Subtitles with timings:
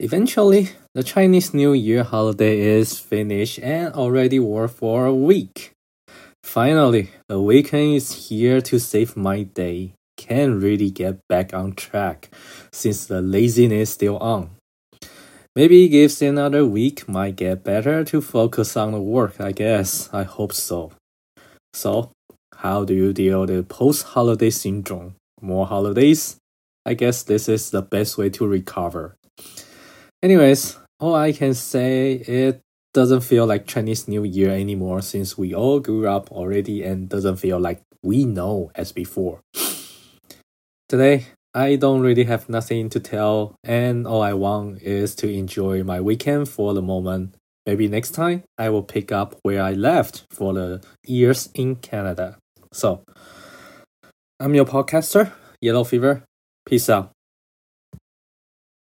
[0.00, 5.72] Eventually, the Chinese New Year holiday is finished and already worked for a week.
[6.44, 9.94] Finally, the weekend is here to save my day.
[10.16, 12.30] Can't really get back on track
[12.72, 14.50] since the laziness still on.
[15.56, 20.08] Maybe gives another week might get better to focus on the work, I guess.
[20.12, 20.92] I hope so.
[21.74, 22.12] So,
[22.54, 25.16] how do you deal with post-holiday syndrome?
[25.42, 26.36] More holidays?
[26.86, 29.16] I guess this is the best way to recover.
[30.20, 32.60] Anyways, all I can say it
[32.92, 37.36] doesn't feel like Chinese New Year anymore since we all grew up already and doesn't
[37.36, 39.40] feel like we know as before.
[40.88, 45.84] Today, I don't really have nothing to tell and all I want is to enjoy
[45.84, 47.36] my weekend for the moment.
[47.64, 52.38] Maybe next time I will pick up where I left for the years in Canada.
[52.72, 53.04] So,
[54.40, 56.24] I'm your podcaster, Yellow Fever.
[56.66, 57.12] Peace out.